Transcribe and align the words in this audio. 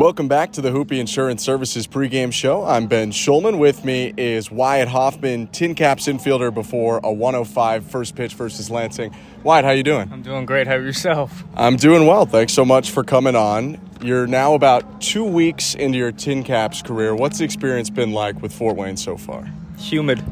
Welcome 0.00 0.28
back 0.28 0.52
to 0.52 0.62
the 0.62 0.70
Hoopy 0.70 0.98
Insurance 0.98 1.44
Services 1.44 1.86
pregame 1.86 2.32
show. 2.32 2.64
I'm 2.64 2.86
Ben 2.86 3.12
Schulman. 3.12 3.58
With 3.58 3.84
me 3.84 4.14
is 4.16 4.50
Wyatt 4.50 4.88
Hoffman, 4.88 5.48
Tin 5.48 5.74
Caps 5.74 6.06
infielder 6.06 6.54
before 6.54 7.00
a 7.04 7.12
105 7.12 7.84
first 7.84 8.16
pitch 8.16 8.32
versus 8.32 8.70
Lansing. 8.70 9.14
Wyatt, 9.42 9.66
how 9.66 9.72
you 9.72 9.82
doing? 9.82 10.10
I'm 10.10 10.22
doing 10.22 10.46
great. 10.46 10.66
How 10.66 10.76
are 10.76 10.82
yourself? 10.82 11.44
I'm 11.54 11.76
doing 11.76 12.06
well. 12.06 12.24
Thanks 12.24 12.54
so 12.54 12.64
much 12.64 12.92
for 12.92 13.04
coming 13.04 13.36
on. 13.36 13.78
You're 14.00 14.26
now 14.26 14.54
about 14.54 15.02
two 15.02 15.22
weeks 15.22 15.74
into 15.74 15.98
your 15.98 16.12
Tin 16.12 16.44
Caps 16.44 16.80
career. 16.80 17.14
What's 17.14 17.36
the 17.36 17.44
experience 17.44 17.90
been 17.90 18.12
like 18.12 18.40
with 18.40 18.54
Fort 18.54 18.76
Wayne 18.76 18.96
so 18.96 19.18
far? 19.18 19.52
Humid, 19.76 20.24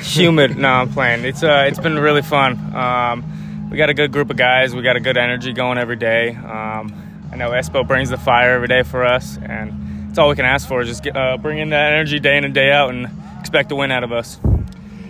humid. 0.00 0.56
no, 0.56 0.70
I'm 0.70 0.92
playing. 0.92 1.24
It's 1.24 1.44
uh, 1.44 1.66
it's 1.68 1.78
been 1.78 2.00
really 2.00 2.22
fun. 2.22 2.74
Um, 2.74 3.68
we 3.70 3.76
got 3.76 3.90
a 3.90 3.94
good 3.94 4.10
group 4.10 4.28
of 4.30 4.36
guys. 4.36 4.74
We 4.74 4.82
got 4.82 4.96
a 4.96 5.00
good 5.00 5.16
energy 5.16 5.52
going 5.52 5.78
every 5.78 5.94
day. 5.94 6.34
Um, 6.34 7.07
I 7.30 7.36
know 7.36 7.50
Espo 7.50 7.86
brings 7.86 8.10
the 8.10 8.16
fire 8.16 8.54
every 8.54 8.68
day 8.68 8.82
for 8.82 9.04
us, 9.04 9.38
and 9.42 10.08
it's 10.08 10.18
all 10.18 10.28
we 10.30 10.36
can 10.36 10.46
ask 10.46 10.66
for. 10.66 10.80
is 10.80 10.88
Just 10.88 11.02
get, 11.02 11.16
uh, 11.16 11.36
bring 11.36 11.58
in 11.58 11.70
that 11.70 11.92
energy 11.92 12.18
day 12.20 12.38
in 12.38 12.44
and 12.44 12.54
day 12.54 12.72
out, 12.72 12.90
and 12.90 13.08
expect 13.38 13.70
a 13.70 13.76
win 13.76 13.90
out 13.90 14.02
of 14.02 14.12
us. 14.12 14.40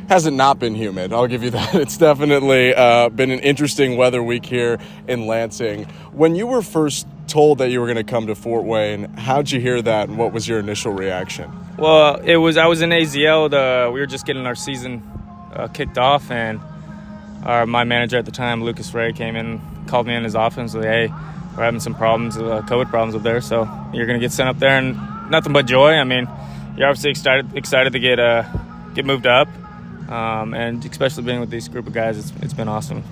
Hasn't 0.09 0.37
not 0.37 0.59
been 0.59 0.75
humid. 0.75 1.13
I'll 1.13 1.27
give 1.27 1.45
you 1.45 1.51
that. 1.53 1.75
It's 1.75 1.97
definitely 1.97 2.75
uh, 2.75 3.11
been 3.11 3.31
an 3.31 3.41
interesting 3.41 3.97
weather 3.97 4.23
week 4.23 4.45
here 4.45 4.79
in 5.07 5.27
Lansing. 5.27 5.85
When 6.13 6.35
you 6.35 6.47
were 6.47 6.63
first 6.63 7.07
told 7.29 7.59
that 7.59 7.71
you 7.71 7.79
were 7.79 7.87
going 7.87 7.97
to 7.97 8.05
come 8.05 8.27
to 8.27 8.35
Fort 8.35 8.65
Wayne, 8.65 9.05
how'd 9.15 9.51
you 9.51 9.61
hear 9.61 9.81
that, 9.83 10.09
and 10.09 10.19
what 10.19 10.33
was 10.33 10.49
your 10.49 10.59
initial 10.59 10.93
reaction? 10.93 11.53
Well, 11.79 12.17
it 12.17 12.37
was 12.37 12.57
I 12.57 12.67
was 12.67 12.83
in 12.83 12.91
AZL. 12.91 13.51
The, 13.51 13.91
we 13.93 14.01
were 14.01 14.07
just 14.07 14.27
getting 14.27 14.45
our 14.47 14.57
season 14.57 15.03
uh, 15.55 15.69
kicked 15.69 15.99
off, 15.99 16.31
and 16.33 16.61
our 17.45 17.65
my 17.67 17.85
manager 17.85 18.19
at 18.19 18.25
the 18.25 18.33
time, 18.33 18.65
Lucas 18.65 18.93
Ray, 18.93 19.13
came 19.13 19.37
in, 19.37 19.61
called 19.87 20.09
me 20.09 20.15
in 20.15 20.25
his 20.25 20.35
office, 20.35 20.59
and 20.59 20.71
said, 20.71 20.85
"Hey." 20.85 21.15
We're 21.59 21.65
having 21.65 21.81
some 21.81 21.95
problems, 21.95 22.37
uh, 22.37 22.63
COVID 22.63 22.89
problems 22.89 23.17
up 23.17 23.23
there. 23.23 23.41
So 23.41 23.69
you're 23.93 24.07
going 24.07 24.19
to 24.19 24.25
get 24.25 24.33
sent 24.33 24.49
up 24.49 24.61
there, 24.61 24.79
and 24.79 24.97
nothing 25.29 25.53
but 25.53 25.67
joy. 25.67 25.95
I 25.95 26.05
mean, 26.05 26.29
you're 26.77 26.89
obviously 26.89 27.11
excited 27.11 27.57
excited 27.57 27.93
to 27.95 27.99
get 27.99 28.21
uh, 28.21 28.45
get 28.95 29.05
moved 29.05 29.27
up, 29.27 29.49
um, 30.09 30.55
and 30.55 30.85
especially 30.85 31.25
being 31.25 31.41
with 31.41 31.51
this 31.51 31.67
group 31.67 31.89
of 31.89 31.93
guys, 31.93 32.17
it's, 32.17 32.33
it's 32.43 32.55
been 32.55 32.69
awesome. 32.69 33.03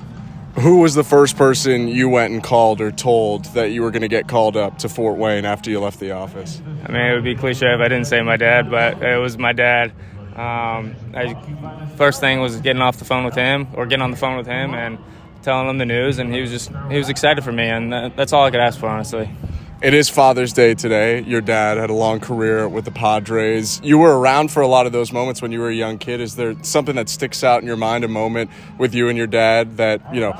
Who 0.61 0.79
was 0.81 0.95
the 0.95 1.05
first 1.05 1.37
person 1.37 1.89
you 1.89 2.09
went 2.09 2.33
and 2.33 2.43
called 2.43 2.81
or 2.81 2.91
told 2.91 3.45
that 3.47 3.73
you 3.73 3.83
were 3.83 3.91
going 3.91 4.03
to 4.03 4.09
get 4.09 4.27
called 4.27 4.57
up 4.57 4.79
to 4.79 4.89
Fort 4.89 5.19
Wayne 5.19 5.45
after 5.45 5.71
you 5.71 5.81
left 5.81 6.01
the 6.01 6.13
office? 6.13 6.63
I 6.85 6.93
mean, 6.93 7.03
it 7.03 7.15
would 7.15 7.25
be 7.25 7.35
cliche 7.35 7.75
if 7.75 7.81
I 7.81 7.89
didn't 7.89 8.07
say 8.07 8.23
my 8.23 8.39
dad, 8.39 8.71
but 8.71 9.03
it 9.03 9.19
was 9.19 9.37
my 9.37 9.53
dad. 9.53 9.93
Um, 10.35 10.95
I, 11.15 11.35
first 11.97 12.21
thing 12.21 12.41
was 12.41 12.61
getting 12.61 12.81
off 12.81 12.99
the 12.99 13.05
phone 13.05 13.25
with 13.25 13.35
him 13.35 13.67
or 13.75 13.87
getting 13.87 14.03
on 14.03 14.13
the 14.13 14.17
phone 14.17 14.37
with 14.37 14.47
him 14.47 14.73
and 14.73 14.99
telling 15.47 15.69
him 15.69 15.79
the 15.79 15.87
news, 15.87 16.19
and 16.19 16.35
he 16.35 16.41
was 16.41 16.51
just 16.51 16.71
he 16.91 16.99
was 16.99 17.09
excited 17.09 17.45
for 17.45 17.53
me, 17.53 17.69
and 17.69 17.93
that's 18.17 18.33
all 18.33 18.45
I 18.45 18.51
could 18.51 18.61
ask 18.61 18.79
for, 18.79 18.89
honestly. 18.89 19.31
It 19.81 19.95
is 19.95 20.09
Father's 20.09 20.53
Day 20.53 20.75
today. 20.75 21.23
Your 21.23 21.41
dad 21.41 21.77
had 21.77 21.89
a 21.89 21.95
long 21.95 22.19
career 22.19 22.69
with 22.69 22.85
the 22.85 22.91
Padres. 22.91 23.81
You 23.85 23.99
were 23.99 24.19
around 24.19 24.51
for 24.51 24.61
a 24.61 24.67
lot 24.67 24.87
of 24.87 24.93
those 24.93 25.13
moments 25.13 25.41
when 25.41 25.53
you 25.53 25.61
were 25.61 25.69
a 25.69 25.75
young 25.75 25.99
kid. 25.99 26.21
Is 26.21 26.35
there 26.35 26.57
something 26.65 26.97
that 26.97 27.09
sticks 27.09 27.45
out 27.45 27.61
in 27.61 27.69
your 27.69 27.77
mind, 27.77 28.03
a 28.03 28.09
moment 28.09 28.51
with 28.77 28.93
you 28.93 29.09
and 29.09 29.17
your 29.17 29.29
dad 29.29 29.77
that, 29.77 30.13
you 30.13 30.21
know, 30.21 30.37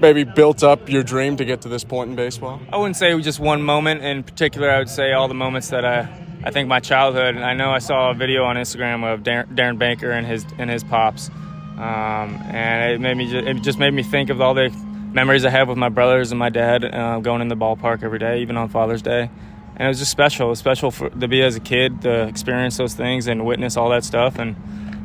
maybe 0.00 0.22
built 0.22 0.62
up 0.62 0.88
your 0.88 1.02
dream 1.02 1.36
to 1.38 1.44
get 1.44 1.62
to 1.62 1.68
this 1.68 1.82
point 1.82 2.10
in 2.10 2.16
baseball? 2.16 2.60
I 2.72 2.76
wouldn't 2.76 2.96
say 2.96 3.18
just 3.20 3.40
one 3.40 3.62
moment 3.62 4.04
in 4.04 4.22
particular. 4.22 4.70
I 4.70 4.78
would 4.78 4.90
say 4.90 5.12
all 5.12 5.26
the 5.26 5.34
moments 5.34 5.70
that 5.70 5.84
I, 5.84 6.06
I 6.44 6.52
think 6.52 6.68
my 6.68 6.78
childhood. 6.78 7.34
And 7.34 7.44
I 7.44 7.54
know 7.54 7.70
I 7.70 7.80
saw 7.80 8.10
a 8.10 8.14
video 8.14 8.44
on 8.44 8.54
Instagram 8.54 9.02
of 9.02 9.24
Darren 9.24 9.78
Baker 9.78 10.12
and 10.12 10.24
his 10.24 10.46
and 10.58 10.70
his 10.70 10.84
pops 10.84 11.30
um, 11.76 12.36
and 12.50 12.92
it 12.92 13.00
made 13.00 13.16
me 13.16 13.30
just, 13.30 13.46
it 13.46 13.62
just 13.62 13.78
made 13.78 13.92
me 13.92 14.02
think 14.02 14.30
of 14.30 14.40
all 14.40 14.54
the 14.54 14.70
memories 15.12 15.44
I 15.44 15.50
have 15.50 15.68
with 15.68 15.78
my 15.78 15.88
brothers 15.88 16.32
and 16.32 16.38
my 16.38 16.50
dad 16.50 16.84
uh, 16.84 17.20
going 17.20 17.40
in 17.40 17.48
the 17.48 17.56
ballpark 17.56 18.02
every 18.02 18.18
day, 18.18 18.42
even 18.42 18.56
on 18.56 18.68
Father's 18.68 19.02
Day. 19.02 19.30
And 19.76 19.86
it 19.86 19.88
was 19.88 19.98
just 19.98 20.10
special. 20.10 20.46
It 20.46 20.50
was 20.50 20.58
special 20.58 20.90
for, 20.90 21.10
to 21.10 21.28
be 21.28 21.42
as 21.42 21.56
a 21.56 21.60
kid 21.60 22.02
to 22.02 22.28
experience 22.28 22.76
those 22.76 22.94
things 22.94 23.26
and 23.26 23.44
witness 23.44 23.76
all 23.76 23.90
that 23.90 24.04
stuff. 24.04 24.38
And 24.38 24.56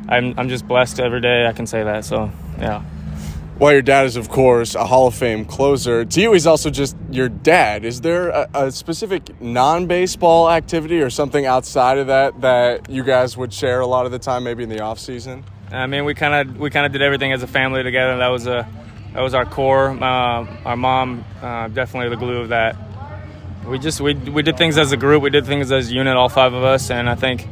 I'm 0.08 0.34
I'm 0.38 0.48
just 0.48 0.66
blessed 0.66 1.00
every 1.00 1.20
day. 1.20 1.46
I 1.46 1.52
can 1.52 1.66
say 1.66 1.82
that. 1.82 2.04
So 2.04 2.30
yeah. 2.58 2.84
Well, 3.58 3.72
your 3.72 3.82
dad 3.82 4.06
is, 4.06 4.16
of 4.16 4.30
course, 4.30 4.74
a 4.74 4.86
Hall 4.86 5.08
of 5.08 5.14
Fame 5.14 5.44
closer. 5.44 6.02
To 6.06 6.20
you, 6.20 6.32
he's 6.32 6.46
also 6.46 6.70
just 6.70 6.96
your 7.10 7.28
dad. 7.28 7.84
Is 7.84 8.00
there 8.00 8.30
a, 8.30 8.48
a 8.54 8.72
specific 8.72 9.38
non 9.40 9.86
baseball 9.86 10.50
activity 10.50 11.02
or 11.02 11.10
something 11.10 11.44
outside 11.44 11.98
of 11.98 12.06
that 12.06 12.40
that 12.40 12.88
you 12.88 13.04
guys 13.04 13.36
would 13.36 13.52
share 13.52 13.80
a 13.80 13.86
lot 13.86 14.06
of 14.06 14.12
the 14.12 14.18
time, 14.18 14.44
maybe 14.44 14.62
in 14.62 14.70
the 14.70 14.80
off 14.80 14.98
season? 14.98 15.44
I 15.72 15.86
mean, 15.86 16.04
we 16.04 16.14
kind 16.14 16.50
of 16.50 16.58
we 16.58 16.70
kind 16.70 16.86
of 16.86 16.92
did 16.92 17.02
everything 17.02 17.32
as 17.32 17.42
a 17.42 17.46
family 17.46 17.82
together. 17.82 18.18
That 18.18 18.28
was 18.28 18.46
a 18.46 18.68
that 19.12 19.20
was 19.20 19.34
our 19.34 19.44
core. 19.44 19.90
Uh, 19.90 20.46
our 20.64 20.76
mom 20.76 21.24
uh, 21.40 21.68
definitely 21.68 22.10
the 22.10 22.16
glue 22.16 22.38
of 22.38 22.48
that. 22.48 22.76
We 23.66 23.78
just 23.78 24.00
we 24.00 24.14
we 24.14 24.42
did 24.42 24.56
things 24.56 24.78
as 24.78 24.90
a 24.92 24.96
group. 24.96 25.22
We 25.22 25.30
did 25.30 25.46
things 25.46 25.70
as 25.70 25.90
a 25.90 25.94
unit, 25.94 26.16
all 26.16 26.28
five 26.28 26.54
of 26.54 26.64
us, 26.64 26.90
and 26.90 27.08
I 27.08 27.14
think 27.14 27.46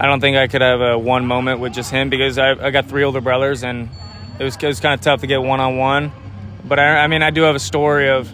I 0.00 0.06
don't 0.06 0.20
think 0.20 0.36
I 0.36 0.46
could 0.46 0.62
have 0.62 0.80
a 0.80 0.98
one 0.98 1.26
moment 1.26 1.60
with 1.60 1.74
just 1.74 1.90
him 1.90 2.08
because 2.08 2.38
I, 2.38 2.52
I 2.52 2.70
got 2.70 2.86
three 2.86 3.04
older 3.04 3.20
brothers, 3.20 3.62
and 3.62 3.90
it 4.38 4.44
was 4.44 4.56
it 4.56 4.66
was 4.66 4.80
kind 4.80 4.94
of 4.94 5.00
tough 5.00 5.20
to 5.20 5.26
get 5.26 5.42
one 5.42 5.60
on 5.60 5.76
one. 5.76 6.12
But 6.64 6.78
I, 6.78 7.04
I 7.04 7.06
mean, 7.08 7.22
I 7.22 7.30
do 7.30 7.42
have 7.42 7.54
a 7.54 7.60
story 7.60 8.08
of 8.08 8.30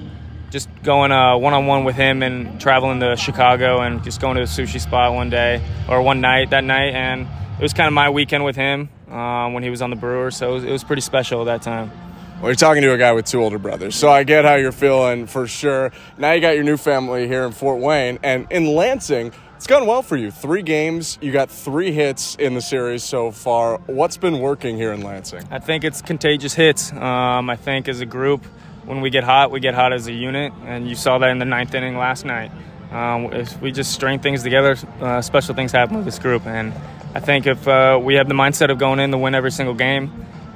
just 0.50 0.68
going 0.82 1.10
one 1.10 1.54
on 1.54 1.66
one 1.66 1.84
with 1.84 1.96
him 1.96 2.22
and 2.22 2.60
traveling 2.60 3.00
to 3.00 3.16
Chicago 3.16 3.80
and 3.80 4.04
just 4.04 4.20
going 4.20 4.36
to 4.36 4.42
a 4.42 4.46
sushi 4.46 4.80
spot 4.80 5.14
one 5.14 5.30
day 5.30 5.62
or 5.88 6.02
one 6.02 6.20
night 6.20 6.50
that 6.50 6.64
night 6.64 6.94
and 6.94 7.28
it 7.60 7.62
was 7.62 7.74
kind 7.74 7.88
of 7.88 7.92
my 7.92 8.08
weekend 8.08 8.42
with 8.42 8.56
him 8.56 8.88
um, 9.10 9.52
when 9.52 9.62
he 9.62 9.68
was 9.68 9.82
on 9.82 9.90
the 9.90 9.96
Brewers, 9.96 10.34
so 10.34 10.50
it 10.50 10.54
was, 10.54 10.64
it 10.64 10.70
was 10.70 10.82
pretty 10.82 11.02
special 11.02 11.42
at 11.42 11.44
that 11.44 11.60
time. 11.60 11.90
Well, 12.36 12.48
you're 12.48 12.54
talking 12.54 12.80
to 12.80 12.94
a 12.94 12.96
guy 12.96 13.12
with 13.12 13.26
two 13.26 13.42
older 13.42 13.58
brothers, 13.58 13.94
so 13.94 14.08
I 14.10 14.24
get 14.24 14.46
how 14.46 14.54
you're 14.54 14.72
feeling 14.72 15.26
for 15.26 15.46
sure. 15.46 15.92
Now 16.16 16.32
you 16.32 16.40
got 16.40 16.54
your 16.54 16.64
new 16.64 16.78
family 16.78 17.28
here 17.28 17.44
in 17.44 17.52
Fort 17.52 17.78
Wayne, 17.78 18.18
and 18.22 18.46
in 18.50 18.74
Lansing, 18.74 19.34
it's 19.56 19.66
gone 19.66 19.86
well 19.86 20.00
for 20.00 20.16
you. 20.16 20.30
Three 20.30 20.62
games, 20.62 21.18
you 21.20 21.32
got 21.32 21.50
three 21.50 21.92
hits 21.92 22.34
in 22.36 22.54
the 22.54 22.62
series 22.62 23.04
so 23.04 23.30
far. 23.30 23.76
What's 23.80 24.16
been 24.16 24.40
working 24.40 24.78
here 24.78 24.92
in 24.94 25.02
Lansing? 25.02 25.46
I 25.50 25.58
think 25.58 25.84
it's 25.84 26.00
contagious 26.00 26.54
hits. 26.54 26.92
Um, 26.92 27.50
I 27.50 27.56
think 27.56 27.88
as 27.88 28.00
a 28.00 28.06
group, 28.06 28.42
when 28.86 29.02
we 29.02 29.10
get 29.10 29.22
hot, 29.22 29.50
we 29.50 29.60
get 29.60 29.74
hot 29.74 29.92
as 29.92 30.06
a 30.06 30.12
unit, 30.14 30.54
and 30.64 30.88
you 30.88 30.94
saw 30.94 31.18
that 31.18 31.28
in 31.28 31.38
the 31.38 31.44
ninth 31.44 31.74
inning 31.74 31.98
last 31.98 32.24
night. 32.24 32.50
Um, 32.90 33.26
if 33.34 33.60
we 33.60 33.70
just 33.70 33.92
string 33.92 34.18
things 34.18 34.42
together, 34.42 34.78
uh, 35.02 35.20
special 35.20 35.54
things 35.54 35.72
happen 35.72 35.96
with 35.96 36.06
this 36.06 36.18
group, 36.18 36.46
and 36.46 36.72
I 37.14 37.20
think 37.20 37.46
if 37.46 37.66
uh, 37.66 37.98
we 38.02 38.14
have 38.14 38.28
the 38.28 38.34
mindset 38.34 38.70
of 38.70 38.78
going 38.78 39.00
in 39.00 39.10
to 39.10 39.18
win 39.18 39.34
every 39.34 39.50
single 39.50 39.74
game 39.74 40.12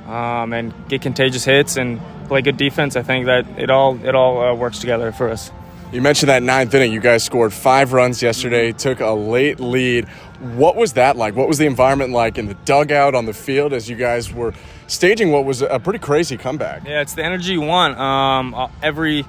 um, 0.06 0.52
and 0.52 0.72
get 0.88 1.02
contagious 1.02 1.44
hits 1.44 1.76
and 1.76 2.00
play 2.28 2.42
good 2.42 2.56
defense, 2.56 2.96
I 2.96 3.02
think 3.02 3.26
that 3.26 3.46
it 3.58 3.70
all 3.70 4.02
it 4.04 4.14
all 4.14 4.40
uh, 4.40 4.54
works 4.54 4.78
together 4.78 5.10
for 5.12 5.30
us. 5.30 5.50
You 5.92 6.02
mentioned 6.02 6.30
that 6.30 6.42
ninth 6.42 6.74
inning. 6.74 6.92
You 6.92 7.00
guys 7.00 7.22
scored 7.22 7.52
five 7.52 7.92
runs 7.92 8.20
yesterday, 8.22 8.72
took 8.72 9.00
a 9.00 9.10
late 9.10 9.60
lead. 9.60 10.08
What 10.56 10.74
was 10.76 10.94
that 10.94 11.16
like? 11.16 11.36
What 11.36 11.46
was 11.46 11.58
the 11.58 11.66
environment 11.66 12.12
like 12.12 12.36
in 12.36 12.46
the 12.46 12.54
dugout 12.54 13.14
on 13.14 13.26
the 13.26 13.32
field 13.32 13.72
as 13.72 13.88
you 13.88 13.96
guys 13.96 14.32
were 14.32 14.54
staging 14.86 15.30
what 15.30 15.44
was 15.44 15.62
a 15.62 15.78
pretty 15.78 16.00
crazy 16.00 16.36
comeback? 16.36 16.84
Yeah, 16.84 17.00
it's 17.00 17.14
the 17.14 17.24
energy 17.24 17.52
you 17.52 17.60
want. 17.60 17.98
Um, 17.98 18.54
uh, 18.54 18.68
every 18.82 19.24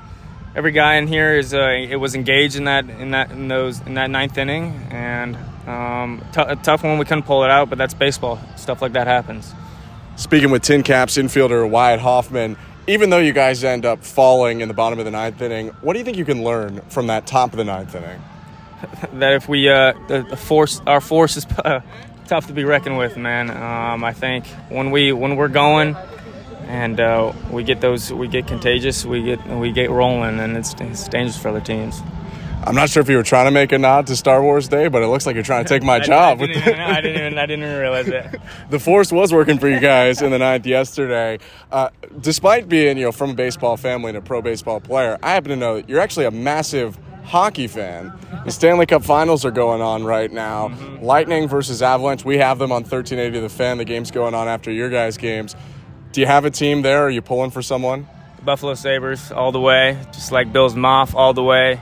every 0.56 0.72
guy 0.72 0.96
in 0.96 1.08
here 1.08 1.35
is 1.35 1.53
uh, 1.53 1.69
it 1.69 1.97
was 1.97 2.16
engaged 2.16 2.56
in 2.56 2.64
that 2.66 2.90
in 2.90 3.12
that 3.12 3.31
in 3.31 3.47
those 3.47 3.81
in 3.81 3.96
that 3.96 4.09
ninth 4.09 4.38
inning 4.38 4.74
and 4.90 5.38
um, 5.68 6.24
t- 6.31 6.42
a 6.42 6.56
tough 6.56 6.84
one. 6.84 6.98
We 6.98 7.06
couldn't 7.06 7.24
pull 7.24 7.44
it 7.44 7.50
out, 7.50 7.70
but 7.70 7.78
that's 7.78 7.94
baseball. 7.94 8.40
Stuff 8.56 8.81
like 8.81 8.94
that 8.94 9.08
happens. 9.08 9.53
Speaking 10.16 10.50
with 10.50 10.64
Tin 10.64 10.84
Caps 10.84 11.18
infielder 11.18 11.70
Wyatt 11.70 12.00
Hoffman, 12.00 12.58
even 12.88 13.09
though 13.09 13.20
you 13.20 13.34
guys 13.34 13.64
end 13.64 13.86
up 13.86 14.03
falling 14.03 14.62
in 14.62 14.68
the 14.68 14.74
bottom 14.74 15.00
of 15.00 15.06
the 15.06 15.12
ninth 15.12 15.42
inning, 15.42 15.70
what 15.81 15.94
do 15.94 16.00
you 16.00 16.06
think 16.06 16.18
you 16.18 16.26
can 16.26 16.44
learn 16.44 16.81
from 16.90 17.08
that 17.08 17.26
top 17.26 17.52
of 17.52 17.58
the 17.58 17.64
ninth 17.64 17.96
inning? 17.96 18.22
that 19.14 19.34
if 19.34 19.50
we 19.50 19.70
uh, 19.70 19.94
the, 20.08 20.22
the, 20.30 20.38
force, 20.38 20.81
our 20.86 21.02
force 21.02 21.38
is 21.38 21.46
uh, 21.58 21.82
tough 22.28 22.47
to 22.47 22.53
be 22.53 22.64
reckoned 22.64 22.97
with, 22.97 23.18
man. 23.18 23.50
Um, 23.50 24.03
I 24.03 24.14
think 24.14 24.46
when 24.70 24.92
we 24.92 25.12
when 25.12 25.36
we're 25.36 25.47
going 25.47 25.96
and 26.68 27.00
uh, 27.00 27.34
we 27.52 27.64
get 27.64 27.82
those, 27.82 28.12
we 28.12 28.28
get 28.28 28.47
contagious, 28.47 29.06
we 29.06 29.24
get 29.24 29.46
we 29.47 29.72
get 29.72 29.90
rolling, 29.90 30.40
and 30.40 30.58
it's, 30.58 30.74
it's 30.80 31.08
dangerous 31.08 31.38
for 31.38 31.50
other 31.50 31.62
teams. 31.62 32.02
I'm 32.64 32.74
not 32.74 32.90
sure 32.90 33.02
if 33.02 33.10
you 33.10 33.18
were 33.18 33.24
trying 33.24 33.46
to 33.46 33.52
make 33.52 33.72
a 33.72 33.78
nod 33.78 34.08
to 34.08 34.16
Star 34.16 34.41
Wars 34.41 34.68
Day, 34.68 34.88
but 34.88 35.03
it 35.03 35.08
looks 35.08 35.26
like 35.26 35.35
you're 35.35 35.44
trying 35.44 35.66
to 35.66 35.70
take 35.70 35.84
my 35.84 36.00
job. 36.12 36.41
I, 36.41 36.47
didn't 36.47 36.62
even, 36.62 36.79
I, 36.79 37.02
didn't 37.02 37.22
even, 37.22 37.38
I 37.38 37.46
didn't 37.46 37.66
even 37.66 37.79
realize 37.79 38.08
it. 38.08 38.41
the 38.70 38.79
force 38.79 39.12
was 39.12 39.34
working 39.34 39.59
for 39.59 39.68
you 39.68 39.79
guys 39.79 40.22
in 40.22 40.32
the 40.32 40.40
ninth 40.40 40.66
yesterday. 40.66 41.40
Uh, 41.72 41.90
despite 42.22 42.68
being, 42.68 42.97
you 42.97 43.06
know, 43.06 43.12
from 43.12 43.32
a 43.32 43.34
baseball 43.34 43.78
family 43.78 44.09
and 44.09 44.18
a 44.18 44.22
pro 44.22 44.41
baseball 44.41 44.79
player, 44.79 45.18
I 45.22 45.32
happen 45.32 45.50
to 45.50 45.56
know 45.56 45.76
that 45.76 45.90
you're 45.90 46.00
actually 46.00 46.26
a 46.26 46.32
massive 46.32 46.97
hockey 47.24 47.68
fan. 47.68 48.14
The 48.46 48.52
Stanley 48.52 48.85
Cup 48.85 49.03
Finals 49.03 49.46
are 49.46 49.52
going 49.52 49.82
on 49.82 50.03
right 50.03 50.32
now. 50.32 50.70
Mm-hmm. 50.70 51.03
Lightning 51.03 51.47
versus 51.47 51.82
Avalanche. 51.82 52.24
We 52.24 52.38
have 52.38 52.59
them 52.59 52.72
on 52.72 52.84
1380 52.84 53.40
The 53.41 53.50
Fan. 53.50 53.78
The 53.78 53.85
game's 53.85 54.12
going 54.12 54.34
on 54.34 54.47
after 54.47 54.72
your 54.72 54.90
guys' 54.90 55.18
games. 55.18 55.56
Do 56.12 56.22
you 56.22 56.28
have 56.28 56.46
a 56.46 56.52
team 56.52 56.82
there? 56.82 57.03
Are 57.03 57.09
you 57.09 57.22
pulling 57.22 57.52
for 57.52 57.62
someone? 57.62 58.08
Buffalo 58.44 58.76
Sabres 58.76 59.32
all 59.32 59.52
the 59.52 59.59
way, 59.59 60.00
just 60.14 60.32
like 60.32 60.53
Bills 60.53 60.76
Mafia 60.76 61.18
all 61.18 61.34
the 61.34 61.44
way. 61.44 61.79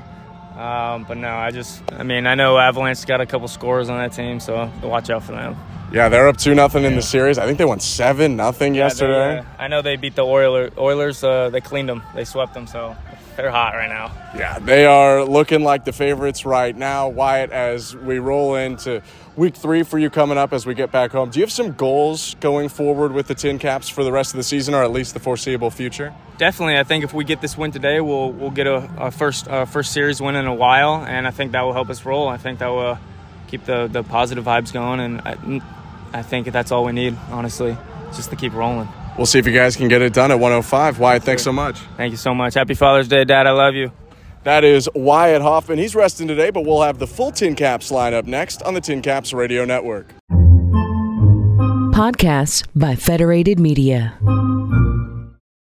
Um, 0.57 1.03
but 1.05 1.17
no, 1.17 1.29
I 1.29 1.51
just, 1.51 1.81
I 1.93 2.03
mean, 2.03 2.27
I 2.27 2.35
know 2.35 2.57
Avalanche 2.57 3.05
got 3.05 3.21
a 3.21 3.25
couple 3.25 3.47
scores 3.47 3.89
on 3.89 3.97
that 3.97 4.13
team, 4.13 4.39
so 4.39 4.71
watch 4.83 5.09
out 5.09 5.23
for 5.23 5.31
them. 5.31 5.55
Yeah, 5.91 6.09
they're 6.09 6.27
up 6.27 6.37
two 6.37 6.55
nothing 6.55 6.83
in 6.83 6.95
the 6.95 7.01
series. 7.01 7.37
I 7.37 7.45
think 7.45 7.57
they 7.57 7.65
won 7.65 7.79
seven 7.79 8.35
nothing 8.35 8.73
yeah, 8.73 8.85
yesterday. 8.85 9.35
They, 9.35 9.39
uh, 9.39 9.43
I 9.59 9.67
know 9.67 9.81
they 9.81 9.95
beat 9.95 10.15
the 10.15 10.25
Oilers. 10.25 10.71
Oilers, 10.77 11.23
uh, 11.23 11.49
they 11.49 11.61
cleaned 11.61 11.89
them. 11.89 12.01
They 12.15 12.23
swept 12.25 12.53
them. 12.55 12.65
So 12.65 12.95
They're 13.35 13.49
hot 13.49 13.73
right 13.73 13.89
now. 13.89 14.11
Yeah, 14.37 14.59
they 14.59 14.85
are 14.85 15.23
looking 15.23 15.63
like 15.63 15.85
the 15.85 15.91
favorites 15.91 16.45
right 16.45 16.75
now. 16.75 17.09
Wyatt, 17.09 17.51
as 17.51 17.95
we 17.95 18.19
roll 18.19 18.55
into 18.55 19.01
week 19.35 19.55
three 19.55 19.81
for 19.83 19.97
you 19.97 20.09
coming 20.11 20.37
up 20.37 20.53
as 20.53 20.65
we 20.65 20.75
get 20.75 20.91
back 20.91 21.11
home, 21.11 21.31
do 21.31 21.39
you 21.39 21.43
have 21.43 21.51
some 21.51 21.71
goals 21.71 22.35
going 22.39 22.69
forward 22.69 23.11
with 23.11 23.27
the 23.27 23.35
Tin 23.35 23.57
Caps 23.57 23.89
for 23.89 24.03
the 24.03 24.11
rest 24.11 24.33
of 24.33 24.37
the 24.37 24.43
season 24.43 24.75
or 24.75 24.83
at 24.83 24.91
least 24.91 25.15
the 25.15 25.19
foreseeable 25.19 25.71
future? 25.71 26.13
Definitely. 26.37 26.77
I 26.77 26.83
think 26.83 27.03
if 27.03 27.13
we 27.13 27.23
get 27.23 27.41
this 27.41 27.57
win 27.57 27.71
today, 27.71 28.01
we'll 28.01 28.31
we'll 28.31 28.51
get 28.51 28.67
a, 28.67 28.89
a 28.97 29.11
first 29.11 29.47
uh, 29.47 29.65
first 29.65 29.93
series 29.93 30.21
win 30.21 30.35
in 30.35 30.45
a 30.45 30.53
while, 30.53 31.03
and 31.03 31.27
I 31.27 31.31
think 31.31 31.53
that 31.53 31.61
will 31.61 31.73
help 31.73 31.89
us 31.89 32.05
roll. 32.05 32.27
I 32.27 32.37
think 32.37 32.59
that 32.59 32.67
will 32.67 32.99
keep 33.47 33.65
the, 33.65 33.87
the 33.87 34.03
positive 34.03 34.43
vibes 34.45 34.73
going, 34.73 34.99
and 34.99 35.21
I, 35.21 35.61
I 36.11 36.21
think 36.23 36.51
that's 36.51 36.71
all 36.71 36.85
we 36.85 36.91
need, 36.91 37.15
honestly, 37.29 37.77
just 38.15 38.29
to 38.31 38.35
keep 38.35 38.53
rolling. 38.53 38.87
We'll 39.17 39.25
see 39.25 39.39
if 39.39 39.45
you 39.45 39.53
guys 39.53 39.75
can 39.75 39.87
get 39.87 40.01
it 40.01 40.13
done 40.13 40.31
at 40.31 40.39
105. 40.39 40.99
Wyatt, 40.99 41.23
thanks 41.23 41.43
so 41.43 41.51
much. 41.53 41.77
Thank 41.97 42.11
you 42.11 42.17
so 42.17 42.33
much. 42.33 42.55
Happy 42.55 42.73
Father's 42.73 43.07
Day, 43.07 43.23
Dad. 43.25 43.45
I 43.47 43.51
love 43.51 43.75
you. 43.75 43.91
That 44.43 44.63
is 44.63 44.89
Wyatt 44.93 45.41
Hoffman. 45.41 45.77
He's 45.77 45.95
resting 45.95 46.27
today, 46.27 46.49
but 46.49 46.65
we'll 46.65 46.81
have 46.81 46.99
the 46.99 47.07
full 47.07 47.31
Tin 47.31 47.55
Caps 47.55 47.91
lineup 47.91 48.25
next 48.25 48.61
on 48.63 48.73
the 48.73 48.81
Tin 48.81 49.01
Caps 49.01 49.33
Radio 49.33 49.63
Network. 49.65 50.13
Podcasts 51.93 52.65
by 52.75 52.95
Federated 52.95 53.59
Media. 53.59 54.17